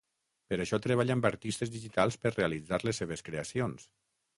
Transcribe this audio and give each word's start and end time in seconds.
Per 0.53 0.57
això 0.63 0.79
treballa 0.85 1.15
amb 1.17 1.29
artistes 1.31 1.75
digitals 1.75 2.21
per 2.25 2.35
realitzar 2.35 2.85
les 2.89 3.05
seves 3.05 3.29
creacions. 3.31 3.91